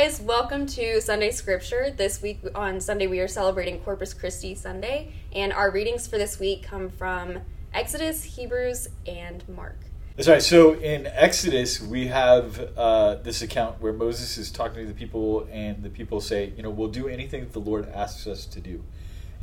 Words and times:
guys, 0.00 0.18
welcome 0.18 0.64
to 0.64 0.98
Sunday 1.02 1.30
Scripture. 1.30 1.90
This 1.94 2.22
week 2.22 2.40
on 2.54 2.80
Sunday, 2.80 3.06
we 3.06 3.20
are 3.20 3.28
celebrating 3.28 3.80
Corpus 3.80 4.14
Christi 4.14 4.54
Sunday, 4.54 5.12
and 5.30 5.52
our 5.52 5.70
readings 5.70 6.06
for 6.06 6.16
this 6.16 6.38
week 6.38 6.62
come 6.62 6.88
from 6.88 7.40
Exodus, 7.74 8.24
Hebrews, 8.24 8.88
and 9.06 9.46
Mark. 9.46 9.76
That's 10.16 10.26
right. 10.26 10.42
So 10.42 10.72
in 10.72 11.06
Exodus, 11.06 11.82
we 11.82 12.06
have 12.06 12.72
uh, 12.78 13.16
this 13.16 13.42
account 13.42 13.82
where 13.82 13.92
Moses 13.92 14.38
is 14.38 14.50
talking 14.50 14.86
to 14.86 14.88
the 14.90 14.98
people, 14.98 15.46
and 15.52 15.82
the 15.82 15.90
people 15.90 16.22
say, 16.22 16.54
you 16.56 16.62
know, 16.62 16.70
we'll 16.70 16.88
do 16.88 17.06
anything 17.06 17.40
that 17.42 17.52
the 17.52 17.60
Lord 17.60 17.86
asks 17.90 18.26
us 18.26 18.46
to 18.46 18.58
do. 18.58 18.82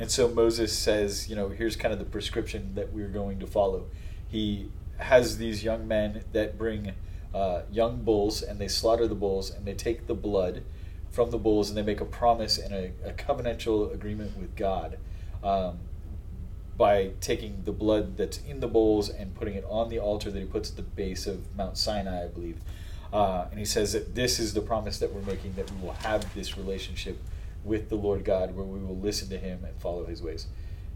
And 0.00 0.10
so 0.10 0.26
Moses 0.26 0.76
says, 0.76 1.30
you 1.30 1.36
know, 1.36 1.50
here's 1.50 1.76
kind 1.76 1.92
of 1.92 2.00
the 2.00 2.04
prescription 2.04 2.74
that 2.74 2.92
we're 2.92 3.06
going 3.06 3.38
to 3.38 3.46
follow. 3.46 3.84
He 4.26 4.70
has 4.96 5.38
these 5.38 5.62
young 5.62 5.86
men 5.86 6.24
that 6.32 6.58
bring 6.58 6.94
uh, 7.34 7.62
young 7.70 8.02
bulls 8.02 8.42
and 8.42 8.58
they 8.58 8.68
slaughter 8.68 9.06
the 9.06 9.14
bulls 9.14 9.50
and 9.50 9.66
they 9.66 9.74
take 9.74 10.06
the 10.06 10.14
blood 10.14 10.62
from 11.10 11.30
the 11.30 11.38
bulls 11.38 11.68
and 11.68 11.76
they 11.76 11.82
make 11.82 12.00
a 12.00 12.04
promise 12.04 12.58
and 12.58 12.74
a, 12.74 12.92
a 13.04 13.12
covenantal 13.12 13.92
agreement 13.92 14.36
with 14.38 14.54
God 14.56 14.98
um, 15.42 15.78
by 16.76 17.10
taking 17.20 17.62
the 17.64 17.72
blood 17.72 18.16
that's 18.16 18.38
in 18.38 18.60
the 18.60 18.68
bulls 18.68 19.08
and 19.08 19.34
putting 19.34 19.54
it 19.54 19.64
on 19.68 19.88
the 19.88 19.98
altar 19.98 20.30
that 20.30 20.38
he 20.38 20.46
puts 20.46 20.70
at 20.70 20.76
the 20.76 20.82
base 20.82 21.26
of 21.26 21.54
Mount 21.56 21.76
Sinai, 21.76 22.24
I 22.24 22.28
believe. 22.28 22.58
Uh, 23.12 23.46
and 23.50 23.58
he 23.58 23.64
says 23.64 23.92
that 23.94 24.14
this 24.14 24.38
is 24.38 24.54
the 24.54 24.60
promise 24.60 24.98
that 24.98 25.12
we're 25.12 25.22
making 25.22 25.54
that 25.54 25.70
we 25.72 25.86
will 25.86 25.94
have 25.94 26.32
this 26.34 26.56
relationship 26.56 27.18
with 27.64 27.88
the 27.88 27.96
Lord 27.96 28.24
God 28.24 28.54
where 28.54 28.64
we 28.64 28.78
will 28.78 28.98
listen 28.98 29.28
to 29.30 29.38
him 29.38 29.64
and 29.64 29.74
follow 29.80 30.04
his 30.04 30.22
ways. 30.22 30.46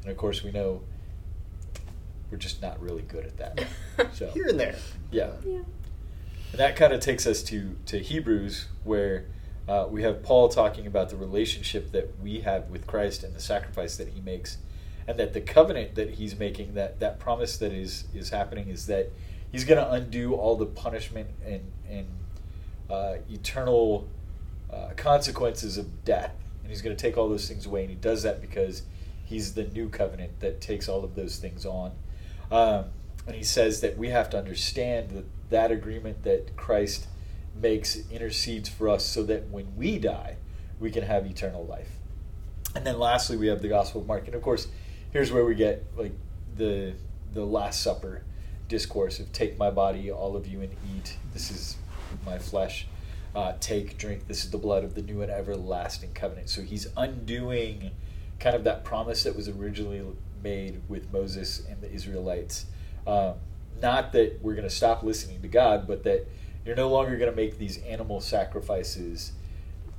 And 0.03 0.11
of 0.11 0.17
course, 0.17 0.43
we 0.43 0.51
know 0.51 0.83
we're 2.31 2.39
just 2.39 2.63
not 2.63 2.81
really 2.81 3.03
good 3.03 3.27
at 3.27 3.37
that. 3.39 3.67
So 4.15 4.29
here 4.29 4.49
and 4.49 4.59
there. 4.59 4.75
Yeah. 5.11 5.33
yeah. 5.47 5.61
And 6.53 6.61
that 6.61 6.77
kind 6.77 6.93
of 6.93 7.01
takes 7.01 7.27
us 7.27 7.43
to, 7.45 7.77
to 7.87 7.99
Hebrews, 7.99 8.67
where 8.85 9.25
uh, 9.67 9.87
we 9.91 10.03
have 10.03 10.23
Paul 10.23 10.51
talking 10.51 10.87
about 10.87 11.09
the 11.09 11.17
relationship 11.17 11.93
that 11.93 12.21
we 12.21 12.41
have 12.41 12.69
with 12.69 12.87
Christ 12.87 13.25
and 13.25 13.35
the 13.35 13.41
sacrifice 13.41 13.97
that 13.97 14.09
he 14.09 14.21
makes, 14.21 14.59
and 15.09 15.19
that 15.19 15.33
the 15.33 15.41
covenant 15.41 15.95
that 15.95 16.11
he's 16.11 16.39
making, 16.39 16.75
that, 16.75 17.01
that 17.01 17.19
promise 17.19 17.57
that 17.57 17.73
is, 17.73 18.05
is 18.15 18.29
happening, 18.29 18.69
is 18.69 18.87
that 18.87 19.11
he's 19.51 19.65
going 19.65 19.83
to 19.83 19.91
undo 19.91 20.35
all 20.35 20.57
the 20.57 20.67
punishment 20.67 21.29
and, 21.45 21.73
and 21.89 22.07
uh, 22.91 23.15
eternal 23.31 24.07
uh, 24.71 24.91
consequences 24.95 25.79
of 25.79 26.05
death. 26.05 26.35
And 26.63 26.71
he's 26.71 26.83
going 26.83 26.95
to 26.95 27.01
take 27.01 27.17
all 27.17 27.31
those 27.31 27.49
things 27.49 27.65
away, 27.65 27.81
and 27.81 27.91
he 27.91 27.97
does 27.97 28.25
that 28.25 28.43
because 28.43 28.83
he's 29.25 29.55
the 29.55 29.65
new 29.65 29.89
covenant 29.89 30.41
that 30.41 30.61
takes 30.61 30.87
all 30.87 31.03
of 31.03 31.15
those 31.15 31.39
things 31.39 31.65
on. 31.65 31.93
Um, 32.51 32.85
and 33.27 33.37
he 33.37 33.43
says 33.43 33.81
that 33.81 33.97
we 33.97 34.11
have 34.11 34.29
to 34.31 34.39
understand 34.39 35.11
that 35.13 35.25
that 35.53 35.71
agreement 35.71 36.25
that 36.25 36.57
Christ 36.57 37.07
makes 37.55 37.99
intercedes 38.11 38.69
for 38.69 38.89
us 38.89 39.05
so 39.05 39.23
that 39.25 39.49
when 39.49 39.77
we 39.77 39.99
die, 39.99 40.37
we 40.81 40.91
can 40.91 41.05
have 41.05 41.27
eternal 41.27 41.65
life. 41.65 41.91
And 42.75 42.87
then 42.87 42.99
lastly, 42.99 43.37
we 43.37 43.47
have 43.49 43.63
the 43.63 43.69
Gospel 43.69 44.01
of 44.01 44.07
Mark. 44.07 44.27
And 44.27 44.35
of 44.35 44.43
course, 44.43 44.69
here's 45.11 45.31
where 45.31 45.45
we 45.45 45.55
get 45.55 45.87
like 45.97 46.13
the 46.57 46.95
the 47.33 47.45
Last 47.45 47.83
Supper 47.83 48.25
discourse 48.69 49.21
of 49.21 49.33
take 49.33 49.59
my 49.59 49.71
body, 49.71 50.11
all 50.11 50.37
of 50.37 50.47
you, 50.47 50.61
and 50.61 50.73
eat. 50.97 51.17
This 51.33 51.51
is 51.51 51.77
my 52.25 52.39
flesh. 52.39 52.87
Uh, 53.35 53.55
take, 53.61 53.97
drink. 53.97 54.29
This 54.29 54.45
is 54.45 54.51
the 54.51 54.59
blood 54.59 54.85
of 54.85 54.95
the 54.95 55.03
new 55.03 55.23
and 55.23 55.31
everlasting 55.31 56.13
covenant. 56.13 56.51
So 56.51 56.61
he's 56.61 56.87
undoing 56.97 57.93
kind 58.39 58.55
of 58.55 58.65
that 58.65 58.85
promise 58.85 59.23
that 59.23 59.35
was 59.35 59.49
originally 59.49 60.03
made 60.43 60.83
with 60.89 61.11
Moses 61.13 61.63
and 61.71 61.81
the 61.81 61.91
Israelites. 61.91 62.67
Um, 63.07 63.35
not 63.81 64.13
that 64.13 64.41
we're 64.43 64.55
going 64.55 64.69
to 64.69 64.75
stop 64.75 65.03
listening 65.03 65.43
to 65.43 65.49
God, 65.49 65.87
but 65.87 66.05
that 66.05 66.27
you're 66.65 66.77
no 66.77 66.89
longer 66.89 67.17
going 67.17 67.31
to 67.31 67.37
make 67.37 67.59
these 67.59 67.79
animal 67.83 68.21
sacrifices. 68.21 69.33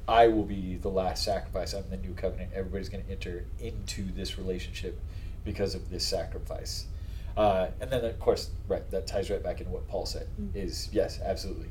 I 0.07 0.27
will 0.27 0.43
be 0.43 0.75
the 0.75 0.89
last 0.89 1.23
sacrifice. 1.23 1.73
I'm 1.73 1.89
the 1.89 1.97
new 1.97 2.13
covenant. 2.13 2.51
Everybody's 2.53 2.89
going 2.89 3.03
to 3.03 3.11
enter 3.11 3.45
into 3.59 4.11
this 4.11 4.37
relationship 4.37 4.99
because 5.43 5.75
of 5.75 5.89
this 5.89 6.05
sacrifice. 6.05 6.87
Uh, 7.35 7.67
and 7.81 7.89
then, 7.89 8.05
of 8.05 8.19
course, 8.19 8.51
right, 8.67 8.89
that 8.91 9.07
ties 9.07 9.29
right 9.29 9.41
back 9.41 9.59
into 9.59 9.71
what 9.71 9.87
Paul 9.87 10.05
said 10.05 10.27
mm-hmm. 10.39 10.57
is 10.57 10.89
yes, 10.91 11.19
absolutely. 11.23 11.69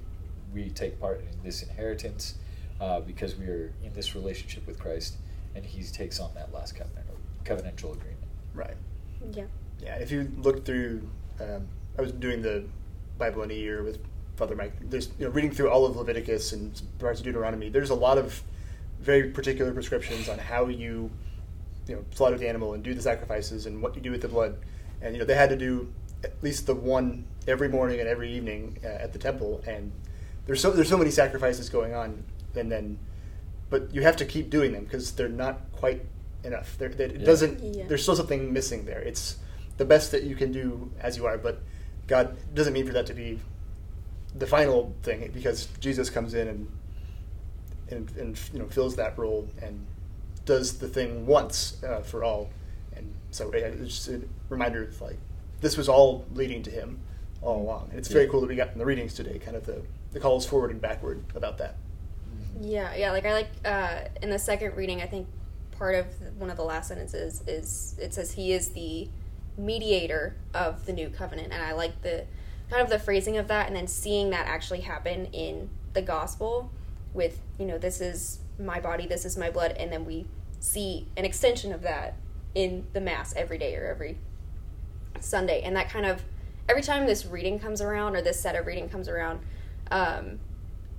We 0.52 0.70
take 0.70 1.00
part 1.00 1.20
in 1.20 1.42
this 1.42 1.62
inheritance 1.62 2.34
uh, 2.80 3.00
because 3.00 3.36
we 3.36 3.46
are 3.46 3.72
in 3.82 3.92
this 3.94 4.14
relationship 4.14 4.66
with 4.66 4.78
Christ, 4.78 5.16
and 5.54 5.64
he 5.64 5.82
takes 5.84 6.18
on 6.18 6.34
that 6.34 6.52
last 6.52 6.74
covenant, 6.74 7.06
covenantal 7.44 7.94
agreement. 7.94 8.18
Right. 8.54 8.74
Yeah. 9.32 9.44
Yeah. 9.80 9.96
If 9.96 10.10
you 10.10 10.30
look 10.38 10.64
through 10.64 11.08
um, 11.40 11.68
I 11.98 12.02
was 12.02 12.12
doing 12.12 12.42
the 12.42 12.64
Bible 13.18 13.42
in 13.42 13.50
a 13.50 13.54
year 13.54 13.82
with 13.82 13.98
Father 14.36 14.56
Mike. 14.56 14.72
There's 14.80 15.08
you 15.18 15.26
know 15.26 15.30
reading 15.30 15.50
through 15.50 15.70
all 15.70 15.84
of 15.84 15.96
Leviticus 15.96 16.52
and 16.52 16.80
parts 16.98 17.20
of 17.20 17.24
Deuteronomy. 17.24 17.68
There's 17.68 17.90
a 17.90 17.94
lot 17.94 18.18
of 18.18 18.42
very 19.00 19.30
particular 19.30 19.72
prescriptions 19.72 20.28
on 20.28 20.38
how 20.38 20.66
you 20.66 21.10
you 21.86 21.96
know 21.96 22.04
slaughter 22.14 22.38
the 22.38 22.48
animal 22.48 22.74
and 22.74 22.82
do 22.82 22.94
the 22.94 23.02
sacrifices 23.02 23.66
and 23.66 23.82
what 23.82 23.94
you 23.94 24.00
do 24.00 24.10
with 24.10 24.22
the 24.22 24.28
blood. 24.28 24.56
And 25.00 25.14
you 25.14 25.20
know 25.20 25.26
they 25.26 25.34
had 25.34 25.50
to 25.50 25.56
do 25.56 25.92
at 26.24 26.42
least 26.42 26.66
the 26.66 26.74
one 26.74 27.24
every 27.46 27.68
morning 27.68 28.00
and 28.00 28.08
every 28.08 28.32
evening 28.32 28.78
uh, 28.84 28.86
at 28.86 29.12
the 29.12 29.18
temple. 29.18 29.62
And 29.66 29.92
there's 30.46 30.60
so 30.60 30.70
there's 30.70 30.88
so 30.88 30.98
many 30.98 31.10
sacrifices 31.10 31.68
going 31.68 31.94
on, 31.94 32.24
and 32.54 32.70
then 32.70 32.98
but 33.70 33.94
you 33.94 34.02
have 34.02 34.16
to 34.16 34.24
keep 34.24 34.50
doing 34.50 34.72
them 34.72 34.84
because 34.84 35.12
they're 35.12 35.28
not 35.28 35.60
quite 35.72 36.04
enough. 36.44 36.76
They're, 36.78 36.90
it 36.90 37.20
yeah. 37.20 37.24
doesn't. 37.24 37.62
Yeah. 37.62 37.84
There's 37.86 38.02
still 38.02 38.16
something 38.16 38.52
missing 38.52 38.84
there. 38.84 39.00
It's 39.00 39.36
the 39.76 39.84
best 39.84 40.10
that 40.12 40.24
you 40.24 40.36
can 40.36 40.52
do 40.52 40.90
as 41.00 41.16
you 41.16 41.26
are, 41.26 41.38
but 41.38 41.62
God 42.12 42.36
doesn't 42.52 42.74
mean 42.74 42.86
for 42.86 42.92
that 42.92 43.06
to 43.06 43.14
be 43.14 43.40
the 44.34 44.46
final 44.46 44.94
thing 45.02 45.30
because 45.32 45.68
Jesus 45.80 46.10
comes 46.10 46.34
in 46.34 46.46
and 46.46 46.70
and, 47.88 48.16
and 48.18 48.38
you 48.52 48.58
know 48.58 48.66
fills 48.66 48.96
that 48.96 49.16
role 49.16 49.48
and 49.62 49.86
does 50.44 50.78
the 50.78 50.88
thing 50.88 51.24
once 51.24 51.82
uh, 51.82 52.00
for 52.00 52.22
all, 52.22 52.50
and 52.94 53.14
so 53.30 53.50
it's 53.52 53.96
just 53.96 54.08
a 54.08 54.20
reminder 54.50 54.82
of 54.84 55.00
like 55.00 55.16
this 55.62 55.78
was 55.78 55.88
all 55.88 56.26
leading 56.34 56.62
to 56.64 56.70
Him 56.70 57.00
all 57.40 57.62
along. 57.62 57.88
And 57.88 57.98
it's 57.98 58.08
very 58.08 58.28
cool 58.28 58.42
that 58.42 58.46
we 58.46 58.56
got 58.56 58.72
in 58.72 58.78
the 58.78 58.84
readings 58.84 59.14
today, 59.14 59.38
kind 59.38 59.56
of 59.56 59.64
the 59.64 59.80
the 60.10 60.20
calls 60.20 60.44
forward 60.44 60.70
and 60.70 60.82
backward 60.82 61.24
about 61.34 61.56
that. 61.58 61.76
Yeah, 62.60 62.94
yeah. 62.94 63.10
Like 63.10 63.24
I 63.24 63.32
like 63.32 63.50
uh, 63.64 64.00
in 64.20 64.28
the 64.28 64.38
second 64.38 64.76
reading, 64.76 65.00
I 65.00 65.06
think 65.06 65.28
part 65.78 65.94
of 65.94 66.06
one 66.36 66.50
of 66.50 66.58
the 66.58 66.64
last 66.64 66.88
sentences 66.88 67.42
is 67.46 67.96
it 67.98 68.12
says 68.12 68.32
He 68.32 68.52
is 68.52 68.68
the 68.72 69.08
mediator 69.56 70.36
of 70.54 70.86
the 70.86 70.92
new 70.92 71.08
covenant. 71.08 71.52
And 71.52 71.62
i 71.62 71.72
like 71.72 72.02
the 72.02 72.24
kind 72.70 72.82
of 72.82 72.88
the 72.88 72.98
phrasing 72.98 73.36
of 73.36 73.48
that 73.48 73.66
and 73.66 73.76
then 73.76 73.86
seeing 73.86 74.30
that 74.30 74.46
actually 74.46 74.80
happen 74.80 75.26
in 75.26 75.68
the 75.92 76.02
gospel 76.02 76.70
with 77.12 77.40
you 77.58 77.66
know 77.66 77.76
this 77.76 78.00
is 78.00 78.38
my 78.58 78.80
body 78.80 79.06
this 79.06 79.24
is 79.24 79.36
my 79.36 79.50
blood. 79.50 79.72
And 79.72 79.92
then 79.92 80.04
we 80.04 80.26
see 80.60 81.08
an 81.16 81.24
extension 81.24 81.72
of 81.72 81.82
that 81.82 82.16
in 82.54 82.86
the 82.92 83.00
mass 83.00 83.34
every 83.36 83.58
day 83.58 83.76
or 83.76 83.86
every 83.86 84.18
sunday. 85.20 85.62
And 85.62 85.76
that 85.76 85.88
kind 85.90 86.06
of 86.06 86.22
every 86.68 86.82
time 86.82 87.06
this 87.06 87.26
reading 87.26 87.58
comes 87.58 87.80
around 87.80 88.16
or 88.16 88.22
this 88.22 88.40
set 88.40 88.56
of 88.56 88.66
reading 88.66 88.88
comes 88.88 89.08
around 89.08 89.40
um, 89.90 90.38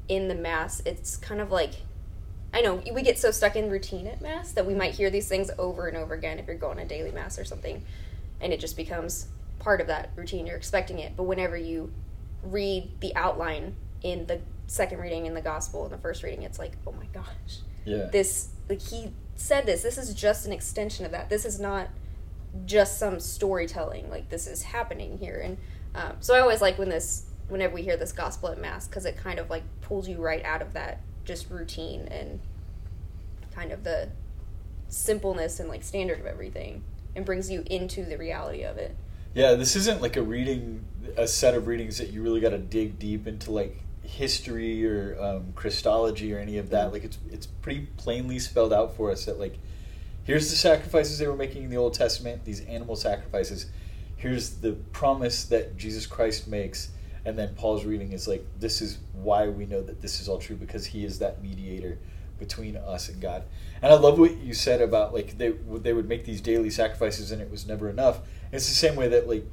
in 0.08 0.28
the 0.28 0.36
mass 0.36 0.82
it's 0.86 1.16
kind 1.18 1.40
of 1.40 1.52
like 1.52 1.72
i 2.54 2.62
know 2.62 2.82
we 2.94 3.02
get 3.02 3.18
so 3.18 3.32
stuck 3.32 3.56
in 3.56 3.70
routine 3.70 4.06
at 4.06 4.22
mass 4.22 4.52
that 4.52 4.66
we 4.66 4.76
might 4.76 4.94
hear 4.94 5.10
these 5.10 5.28
things 5.28 5.50
over 5.58 5.88
and 5.88 5.96
over 5.98 6.14
again 6.14 6.40
if 6.40 6.48
you're 6.48 6.56
going 6.56 6.78
to 6.78 6.86
daily 6.86 7.12
mass 7.12 7.40
or 7.40 7.46
something 7.46 7.84
and 8.44 8.54
it 8.54 8.60
just 8.60 8.78
becomes 8.78 9.28
part 9.60 9.82
of 9.82 9.88
that 9.88 10.12
routine. 10.16 10.46
You're 10.46 10.58
expecting 10.58 11.00
it. 11.00 11.16
But 11.16 11.24
whenever 11.24 11.58
you 11.58 11.92
read 12.44 12.92
the 13.00 13.16
outline 13.16 13.76
in 14.02 14.28
the 14.28 14.42
second 14.68 15.00
reading 15.00 15.26
in 15.26 15.34
the 15.34 15.42
gospel 15.42 15.86
in 15.86 15.92
the 15.92 15.98
first 15.98 16.22
reading, 16.24 16.44
it's 16.44 16.60
like, 16.60 16.74
oh 16.86 16.92
my 16.92 17.06
gosh. 17.14 17.60
Yeah. 17.86 18.10
This 18.12 18.50
like 18.70 18.82
he 18.82 19.14
said 19.36 19.66
this. 19.66 19.82
This 19.82 19.98
is 19.98 20.14
just 20.14 20.46
an 20.46 20.52
extension 20.52 21.06
of 21.06 21.12
that. 21.12 21.30
This 21.30 21.46
is 21.46 21.60
not 21.60 21.88
just 22.66 23.00
some 23.00 23.20
storytelling. 23.20 24.10
Like 24.10 24.30
this 24.30 24.46
is 24.46 24.64
happening 24.64 25.18
here. 25.18 25.42
And 25.44 25.58
um, 25.96 26.18
so 26.20 26.36
I 26.36 26.40
always 26.40 26.62
like 26.62 26.78
when 26.78 26.90
this 26.90 27.26
whenever 27.48 27.76
we 27.76 27.82
hear 27.82 27.98
this 27.98 28.12
gospel 28.12 28.50
at 28.50 28.60
mass 28.60 28.88
because 28.88 29.06
it 29.06 29.18
kind 29.18 29.40
of 29.40 29.50
like 29.50 29.64
pulls 29.82 30.08
you 30.08 30.18
right 30.18 30.44
out 30.46 30.62
of 30.62 30.74
that 30.74 31.02
just 31.26 31.50
routine 31.50 32.08
and 32.10 32.40
kind 33.54 33.72
of 33.72 33.84
the 33.84 34.10
simpleness 34.88 35.60
and 35.60 35.70
like 35.70 35.84
standard 35.84 36.20
of 36.20 36.26
everything 36.26 36.84
and 37.16 37.26
brings 37.26 37.50
you 37.50 37.64
into 37.68 38.04
the 38.04 38.18
reality 38.18 38.64
of 38.64 38.78
it. 38.78 38.96
Yeah, 39.34 39.54
this 39.54 39.76
isn't 39.76 40.02
like 40.02 40.16
a 40.16 40.22
reading, 40.22 40.86
a 41.18 41.28
set 41.28 41.56
of 41.56 41.68
readings 41.68 41.98
that 41.98 42.10
you 42.10 42.22
really 42.22 42.40
got 42.40 42.52
to 42.52 42.60
dig 42.60 43.00
deep 43.00 43.28
into, 43.28 43.52
like 43.52 43.84
history 44.04 44.86
or 44.86 45.18
um, 45.20 45.54
Christology 45.56 46.34
or 46.34 46.40
any 46.40 46.58
of 46.58 46.70
that. 46.70 46.92
Like 46.92 47.04
it's 47.04 47.18
it's 47.32 47.48
pretty 47.48 47.88
plainly 47.98 48.40
spelled 48.40 48.74
out 48.74 48.96
for 48.96 49.12
us 49.12 49.26
that 49.26 49.40
like 49.40 49.58
here's 50.24 50.50
the 50.50 50.56
sacrifices 50.56 51.18
they 51.18 51.28
were 51.28 51.36
making 51.36 51.64
in 51.64 51.70
the 51.70 51.78
Old 51.78 51.94
Testament, 51.94 52.46
these 52.46 52.62
animal 52.62 52.96
sacrifices. 52.96 53.68
Here's 54.16 54.52
the 54.52 54.74
promise 54.92 55.46
that 55.46 55.78
Jesus 55.78 56.06
Christ 56.06 56.48
makes, 56.48 56.92
and 57.26 57.38
then 57.38 57.56
Paul's 57.56 57.86
reading 57.86 58.12
is 58.12 58.28
like 58.28 58.46
this 58.60 58.82
is 58.82 59.00
why 59.14 59.48
we 59.48 59.66
know 59.66 59.82
that 59.82 60.02
this 60.02 60.22
is 60.22 60.30
all 60.30 60.38
true 60.38 60.56
because 60.56 60.86
he 60.86 61.06
is 61.06 61.20
that 61.20 61.42
mediator 61.42 61.98
between 62.44 62.76
us 62.76 63.08
and 63.08 63.22
God. 63.22 63.44
And 63.82 63.94
I 63.94 63.96
love 63.96 64.20
what 64.20 64.36
you 64.38 64.54
said 64.54 64.82
about 64.82 65.14
like 65.14 65.38
they 65.38 65.52
they 65.52 65.94
would 65.94 66.10
make 66.10 66.26
these 66.26 66.42
daily 66.42 66.70
sacrifices 66.70 67.32
and 67.32 67.42
it 67.42 67.50
was 67.50 67.66
never 67.66 67.90
enough. 67.90 68.20
it's 68.52 68.68
the 68.68 68.76
same 68.76 68.96
way 68.96 69.08
that 69.08 69.30
like 69.30 69.46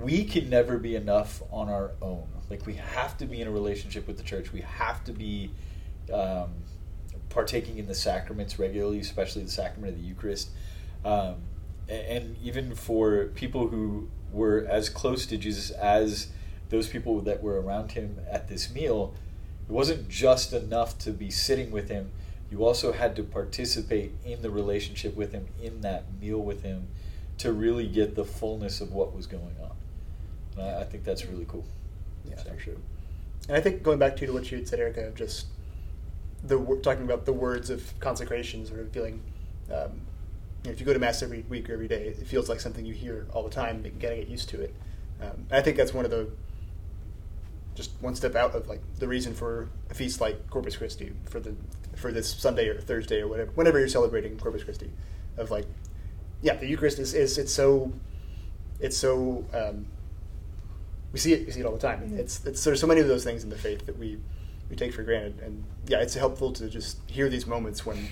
we 0.00 0.24
can 0.24 0.48
never 0.48 0.78
be 0.78 0.94
enough 0.94 1.42
on 1.50 1.68
our 1.68 1.92
own. 2.00 2.28
Like 2.48 2.64
we 2.66 2.74
have 2.74 3.18
to 3.18 3.26
be 3.26 3.40
in 3.40 3.48
a 3.48 3.50
relationship 3.50 4.06
with 4.06 4.16
the 4.18 4.22
church. 4.22 4.52
We 4.52 4.60
have 4.60 5.02
to 5.04 5.12
be 5.12 5.50
um, 6.12 6.50
partaking 7.28 7.78
in 7.78 7.86
the 7.86 7.94
sacraments 7.94 8.58
regularly, 8.58 9.00
especially 9.00 9.42
the 9.42 9.50
sacrament 9.50 9.94
of 9.94 10.00
the 10.00 10.06
Eucharist. 10.06 10.50
Um, 11.04 11.36
and 11.88 12.36
even 12.42 12.74
for 12.74 13.26
people 13.34 13.68
who 13.68 14.08
were 14.32 14.66
as 14.70 14.88
close 14.88 15.26
to 15.26 15.36
Jesus 15.36 15.70
as 15.70 16.28
those 16.70 16.88
people 16.88 17.20
that 17.22 17.42
were 17.42 17.60
around 17.60 17.92
him 17.92 18.20
at 18.30 18.48
this 18.48 18.72
meal, 18.72 19.14
it 19.68 19.72
wasn't 19.72 20.08
just 20.08 20.52
enough 20.52 20.98
to 20.98 21.10
be 21.10 21.30
sitting 21.30 21.70
with 21.70 21.88
him. 21.88 22.10
You 22.50 22.64
also 22.64 22.92
had 22.92 23.16
to 23.16 23.24
participate 23.24 24.12
in 24.24 24.42
the 24.42 24.50
relationship 24.50 25.16
with 25.16 25.32
him, 25.32 25.46
in 25.62 25.80
that 25.80 26.04
meal 26.20 26.38
with 26.38 26.62
him, 26.62 26.88
to 27.38 27.52
really 27.52 27.88
get 27.88 28.14
the 28.14 28.24
fullness 28.24 28.80
of 28.80 28.92
what 28.92 29.14
was 29.14 29.26
going 29.26 29.56
on. 29.62 29.72
And 30.56 30.76
I, 30.76 30.80
I 30.82 30.84
think 30.84 31.04
that's 31.04 31.26
really 31.26 31.46
cool. 31.46 31.64
Yeah, 32.28 32.36
so. 32.36 32.50
for 32.50 32.58
sure. 32.60 32.76
And 33.48 33.56
I 33.56 33.60
think 33.60 33.82
going 33.82 33.98
back 33.98 34.16
to 34.16 34.30
what 34.32 34.50
you 34.50 34.58
had 34.58 34.68
said, 34.68 34.78
Erica, 34.78 35.06
of 35.08 35.14
just 35.14 35.46
the 36.44 36.58
talking 36.82 37.04
about 37.04 37.24
the 37.24 37.32
words 37.32 37.70
of 37.70 37.98
consecration, 38.00 38.66
sort 38.66 38.80
of 38.80 38.90
feeling. 38.90 39.20
Um, 39.72 40.00
you 40.62 40.70
know, 40.70 40.72
if 40.72 40.80
you 40.80 40.86
go 40.86 40.92
to 40.92 40.98
mass 40.98 41.22
every 41.22 41.44
week 41.48 41.68
or 41.68 41.74
every 41.74 41.88
day, 41.88 42.06
it 42.06 42.26
feels 42.26 42.48
like 42.48 42.60
something 42.60 42.86
you 42.86 42.94
hear 42.94 43.26
all 43.32 43.42
the 43.42 43.50
time. 43.50 43.84
You 43.84 43.90
gotta 43.90 44.16
get 44.16 44.28
used 44.28 44.48
to 44.50 44.62
it. 44.62 44.74
Um, 45.20 45.46
I 45.50 45.60
think 45.60 45.76
that's 45.76 45.92
one 45.92 46.04
of 46.04 46.10
the 46.10 46.28
just 47.74 47.90
one 48.00 48.14
step 48.14 48.36
out 48.36 48.54
of 48.54 48.68
like 48.68 48.80
the 48.98 49.08
reason 49.08 49.34
for 49.34 49.68
a 49.90 49.94
feast 49.94 50.20
like 50.20 50.48
Corpus 50.48 50.76
Christi 50.76 51.12
for 51.24 51.40
the 51.40 51.54
for 51.96 52.12
this 52.12 52.32
Sunday 52.32 52.68
or 52.68 52.80
Thursday 52.80 53.20
or 53.20 53.28
whatever 53.28 53.50
whenever 53.54 53.78
you're 53.78 53.88
celebrating 53.88 54.38
Corpus 54.38 54.62
Christi 54.64 54.90
of 55.36 55.50
like 55.50 55.66
yeah 56.42 56.54
the 56.54 56.66
Eucharist 56.66 56.98
is, 56.98 57.14
is 57.14 57.38
it's 57.38 57.52
so 57.52 57.92
it's 58.80 58.96
so 58.96 59.44
um, 59.52 59.86
we 61.12 61.18
see 61.18 61.32
it 61.32 61.46
we 61.46 61.52
see 61.52 61.60
it 61.60 61.66
all 61.66 61.72
the 61.72 61.78
time. 61.78 62.00
Mm-hmm. 62.00 62.18
it's 62.18 62.44
it's 62.44 62.62
there's 62.62 62.80
so 62.80 62.86
many 62.86 63.00
of 63.00 63.08
those 63.08 63.24
things 63.24 63.42
in 63.42 63.50
the 63.50 63.58
faith 63.58 63.86
that 63.86 63.98
we 63.98 64.18
we 64.70 64.76
take 64.76 64.94
for 64.94 65.02
granted. 65.02 65.40
And 65.40 65.64
yeah 65.86 65.98
it's 65.98 66.14
helpful 66.14 66.52
to 66.52 66.68
just 66.68 66.98
hear 67.08 67.28
these 67.28 67.46
moments 67.46 67.84
when 67.84 68.08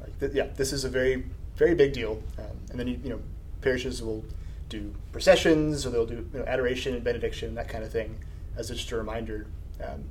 like 0.00 0.18
th- 0.18 0.32
yeah 0.32 0.48
this 0.56 0.72
is 0.72 0.84
a 0.84 0.88
very 0.88 1.24
very 1.56 1.74
big 1.74 1.92
deal. 1.92 2.22
Um, 2.38 2.56
and 2.70 2.80
then 2.80 2.88
you, 2.88 2.98
you 3.04 3.10
know 3.10 3.20
parishes 3.60 4.02
will 4.02 4.24
do 4.68 4.92
processions 5.12 5.86
or 5.86 5.90
they'll 5.90 6.06
do 6.06 6.26
you 6.32 6.38
know, 6.40 6.44
adoration 6.46 6.94
and 6.94 7.04
benediction 7.04 7.54
that 7.54 7.68
kind 7.68 7.84
of 7.84 7.92
thing 7.92 8.18
as 8.56 8.68
just 8.68 8.90
a 8.92 8.96
reminder, 8.96 9.46
um, 9.82 10.04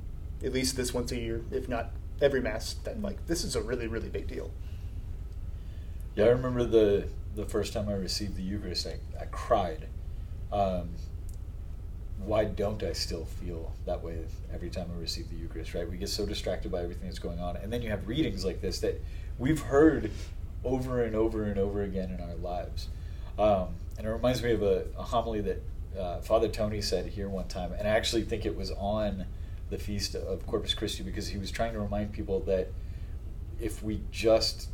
at 0.44 0.52
least 0.52 0.76
this 0.76 0.92
once 0.92 1.12
a 1.12 1.16
year, 1.16 1.42
if 1.50 1.68
not 1.68 1.90
every 2.20 2.40
mass, 2.40 2.74
that 2.84 3.00
like 3.00 3.26
this 3.26 3.44
is 3.44 3.56
a 3.56 3.62
really 3.62 3.86
really 3.86 4.08
big 4.08 4.26
deal. 4.26 4.50
Yeah, 6.14 6.26
I 6.26 6.28
remember 6.28 6.64
the 6.64 7.08
the 7.34 7.46
first 7.46 7.72
time 7.72 7.88
I 7.88 7.94
received 7.94 8.36
the 8.36 8.42
Eucharist, 8.42 8.86
I, 8.86 8.98
I 9.20 9.24
cried. 9.26 9.86
Um, 10.52 10.90
why 12.18 12.44
don't 12.44 12.82
I 12.82 12.92
still 12.92 13.24
feel 13.24 13.72
that 13.86 14.02
way 14.02 14.18
every 14.52 14.70
time 14.70 14.88
I 14.94 15.00
receive 15.00 15.28
the 15.30 15.36
Eucharist? 15.36 15.74
Right, 15.74 15.88
we 15.88 15.96
get 15.96 16.08
so 16.08 16.26
distracted 16.26 16.70
by 16.70 16.82
everything 16.82 17.08
that's 17.08 17.18
going 17.18 17.40
on, 17.40 17.56
and 17.56 17.72
then 17.72 17.82
you 17.82 17.90
have 17.90 18.06
readings 18.06 18.44
like 18.44 18.60
this 18.60 18.80
that 18.80 19.00
we've 19.38 19.60
heard 19.60 20.10
over 20.64 21.02
and 21.02 21.16
over 21.16 21.44
and 21.44 21.58
over 21.58 21.82
again 21.82 22.10
in 22.10 22.20
our 22.20 22.36
lives. 22.36 22.88
Um, 23.38 23.74
and 23.98 24.06
it 24.06 24.10
reminds 24.10 24.42
me 24.42 24.52
of 24.52 24.62
a, 24.62 24.84
a 24.96 25.02
homily 25.02 25.40
that 25.42 25.62
uh, 25.98 26.20
Father 26.20 26.48
Tony 26.48 26.80
said 26.80 27.06
here 27.06 27.28
one 27.28 27.48
time, 27.48 27.72
and 27.72 27.86
I 27.86 27.92
actually 27.92 28.22
think 28.22 28.46
it 28.46 28.56
was 28.56 28.70
on 28.72 29.26
the 29.70 29.78
feast 29.78 30.14
of 30.14 30.46
Corpus 30.46 30.74
Christi 30.74 31.02
because 31.02 31.28
he 31.28 31.38
was 31.38 31.50
trying 31.50 31.72
to 31.72 31.80
remind 31.80 32.12
people 32.12 32.40
that 32.40 32.68
if 33.60 33.82
we 33.82 34.02
just 34.10 34.68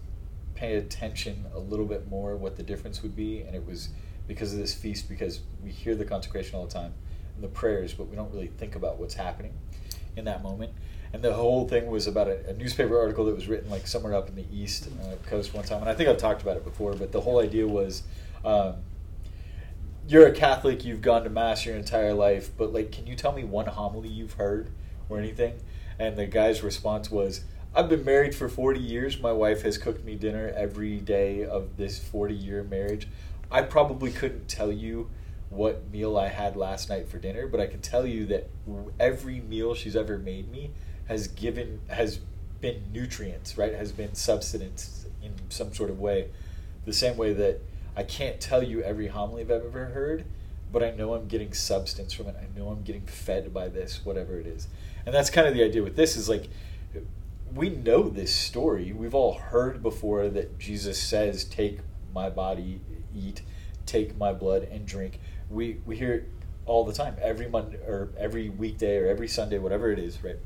pay 0.55 0.77
attention 0.77 1.47
a 1.55 1.59
little 1.59 1.87
bit 1.87 2.09
more, 2.09 2.37
what 2.37 2.57
the 2.57 2.63
difference 2.63 3.03
would 3.03 3.15
be, 3.15 3.43
and 3.43 3.55
it 3.55 3.65
was 3.65 3.91
because 4.27 4.53
of 4.53 4.59
this 4.59 4.75
feast, 4.75 5.09
because 5.09 5.41
we 5.63 5.71
hear 5.71 5.95
the 5.95 6.05
consecration 6.05 6.59
all 6.59 6.67
the 6.67 6.73
time 6.73 6.93
and 7.35 7.45
the 7.45 7.49
prayers, 7.49 7.95
but 7.95 8.09
we 8.09 8.17
don't 8.17 8.33
really 8.33 8.49
think 8.49 8.75
about 8.75 8.99
what's 8.99 9.15
happening 9.15 9.53
in 10.17 10.25
that 10.25 10.43
moment. 10.43 10.73
And 11.13 11.23
the 11.23 11.33
whole 11.33 11.67
thing 11.67 11.87
was 11.87 12.07
about 12.07 12.29
a, 12.29 12.51
a 12.51 12.55
newspaper 12.55 12.99
article 12.99 13.25
that 13.27 13.35
was 13.35 13.49
written 13.49 13.71
like 13.71 13.87
somewhere 13.87 14.15
up 14.15 14.29
in 14.29 14.35
the 14.35 14.45
East 14.53 14.89
uh, 15.05 15.15
Coast 15.29 15.55
one 15.55 15.65
time, 15.65 15.81
and 15.81 15.89
I 15.89 15.95
think 15.95 16.09
I've 16.09 16.19
talked 16.19 16.43
about 16.43 16.57
it 16.57 16.65
before. 16.65 16.95
But 16.95 17.13
the 17.13 17.21
whole 17.21 17.41
idea 17.41 17.67
was 17.67 18.03
um, 18.45 18.75
you're 20.09 20.27
a 20.27 20.33
Catholic, 20.33 20.87
you've 20.87 21.03
gone 21.03 21.23
to 21.25 21.31
mass 21.31 21.67
your 21.67 21.77
entire 21.77 22.15
life, 22.15 22.51
but 22.57 22.73
like, 22.73 22.91
can 22.91 23.07
you 23.07 23.15
tell 23.15 23.33
me 23.33 23.45
one 23.45 23.67
homily 23.67 24.09
you've 24.09 24.33
heard 24.33 24.71
or 25.11 25.19
anything? 25.19 25.61
And 25.99 26.17
the 26.17 26.27
guy's 26.27 26.63
response 26.63 27.11
was, 27.11 27.45
I've 27.75 27.91
been 27.91 28.07
married 28.07 28.35
for 28.35 28.49
40 28.49 28.81
years. 28.81 29.21
My 29.21 29.33
wife 29.33 29.63
has 29.63 29.77
cooked 29.77 30.05
me 30.05 30.15
dinner 30.15 30.51
every 30.57 30.99
day 30.99 31.45
of 31.45 31.77
this 31.77 31.99
40 31.99 32.35
year 32.35 32.65
marriage. 32.65 33.07
I 33.51 33.63
probably 33.63 34.11
couldn't 34.11 34.49
tell 34.49 34.73
you 34.73 35.11
what 35.51 35.91
meal 35.91 36.17
I 36.17 36.29
had 36.29 36.57
last 36.57 36.89
night 36.89 37.09
for 37.09 37.19
dinner, 37.19 37.47
but 37.47 37.61
I 37.61 37.67
can 37.67 37.81
tell 37.81 38.07
you 38.07 38.25
that 38.27 38.49
every 38.99 39.41
meal 39.41 39.75
she's 39.75 39.97
ever 39.97 40.19
made 40.19 40.51
me 40.51 40.71
has 41.07 41.29
given 41.29 41.81
has 41.89 42.21
been 42.61 42.83
nutrients, 42.93 43.59
right? 43.59 43.75
Has 43.75 43.93
been 43.93 44.15
substance 44.15 45.07
in 45.23 45.35
some 45.51 45.75
sort 45.75 45.91
of 45.91 46.01
way. 46.01 46.31
The 46.87 46.93
same 46.95 47.17
way 47.17 47.35
that 47.35 47.61
I 47.99 48.05
can't 48.05 48.41
tell 48.41 48.63
you 48.63 48.81
every 48.81 49.09
homily 49.09 49.43
I've 49.43 49.51
ever 49.51 49.87
heard, 49.87 50.25
but 50.71 50.85
I 50.85 50.93
know 50.93 51.15
I'm 51.15 51.27
getting 51.27 51.53
substance 51.53 52.13
from 52.13 52.29
it. 52.29 52.37
I 52.41 52.47
know 52.57 52.69
I'm 52.69 52.85
getting 52.85 53.05
fed 53.05 53.53
by 53.53 53.67
this, 53.67 54.05
whatever 54.05 54.39
it 54.39 54.47
is. 54.47 54.69
And 55.05 55.13
that's 55.13 55.31
kind 55.31 55.49
of 55.49 55.55
the 55.55 55.65
idea 55.65 55.83
with 55.83 55.97
this 55.97 56.17
is 56.17 56.29
like 56.29 56.49
we 57.53 57.71
know 57.71 58.09
this 58.09 58.33
story. 58.33 58.93
We've 58.93 59.17
all 59.17 59.35
heard 59.35 59.83
before 59.83 60.29
that 60.29 60.61
Jesus 60.61 61.03
says, 61.03 61.43
"Take 61.43 61.81
my 62.15 62.31
body, 62.31 62.81
eat, 63.13 63.43
take 63.85 64.17
my 64.17 64.33
blood 64.33 64.63
and 64.71 64.87
drink." 64.87 65.19
We 65.51 65.81
we 65.85 65.97
hear 65.97 66.15
it 66.15 66.29
all 66.67 66.85
the 66.85 66.93
time, 66.93 67.17
every 67.21 67.49
Monday 67.49 67.79
or 67.79 68.11
every 68.17 68.49
weekday 68.49 68.99
or 68.99 69.09
every 69.09 69.27
Sunday, 69.27 69.59
whatever 69.59 69.91
it 69.91 69.99
is, 69.99 70.23
right? 70.23 70.37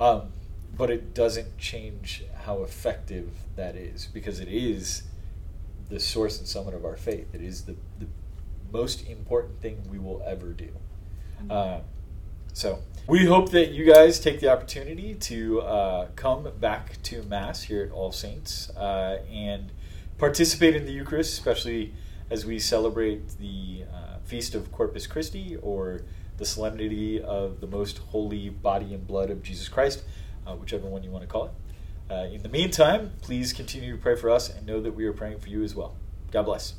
Um, 0.00 0.32
but 0.74 0.88
it 0.88 1.12
doesn't 1.12 1.58
change 1.58 2.24
how 2.44 2.62
effective 2.62 3.32
that 3.54 3.76
is 3.76 4.06
because 4.06 4.40
it 4.40 4.48
is 4.48 5.02
the 5.88 6.00
source 6.00 6.38
and 6.38 6.46
summit 6.46 6.74
of 6.74 6.84
our 6.84 6.96
faith. 6.96 7.34
It 7.34 7.42
is 7.42 7.62
the, 7.62 7.76
the 7.98 8.06
most 8.72 9.06
important 9.08 9.60
thing 9.60 9.82
we 9.90 9.98
will 9.98 10.22
ever 10.26 10.52
do. 10.52 10.68
Mm-hmm. 11.42 11.50
Uh, 11.50 11.78
so 12.52 12.80
we 13.06 13.26
hope 13.26 13.50
that 13.50 13.72
you 13.72 13.84
guys 13.84 14.18
take 14.18 14.40
the 14.40 14.50
opportunity 14.50 15.14
to 15.14 15.60
uh, 15.60 16.08
come 16.16 16.48
back 16.58 17.00
to 17.04 17.22
Mass 17.22 17.62
here 17.62 17.84
at 17.84 17.92
All 17.92 18.12
Saints 18.12 18.70
uh, 18.70 19.18
and 19.30 19.70
participate 20.18 20.74
in 20.74 20.86
the 20.86 20.92
Eucharist, 20.92 21.34
especially 21.34 21.92
as 22.30 22.44
we 22.44 22.58
celebrate 22.58 23.38
the 23.38 23.84
uh, 23.92 24.18
Feast 24.24 24.54
of 24.54 24.72
Corpus 24.72 25.06
Christi 25.06 25.56
or 25.56 26.02
the 26.38 26.44
solemnity 26.44 27.22
of 27.22 27.60
the 27.60 27.66
most 27.66 27.98
holy 27.98 28.48
body 28.48 28.92
and 28.94 29.06
blood 29.06 29.30
of 29.30 29.42
Jesus 29.42 29.68
Christ, 29.68 30.02
uh, 30.46 30.54
whichever 30.54 30.86
one 30.88 31.02
you 31.04 31.10
want 31.10 31.22
to 31.22 31.28
call 31.28 31.44
it. 31.44 31.52
Uh, 32.10 32.28
in 32.32 32.42
the 32.42 32.48
meantime, 32.48 33.12
please 33.20 33.52
continue 33.52 33.96
to 33.96 34.00
pray 34.00 34.14
for 34.14 34.30
us 34.30 34.48
and 34.48 34.66
know 34.66 34.80
that 34.80 34.92
we 34.92 35.04
are 35.06 35.12
praying 35.12 35.40
for 35.40 35.48
you 35.48 35.62
as 35.64 35.74
well. 35.74 35.96
God 36.30 36.44
bless. 36.44 36.74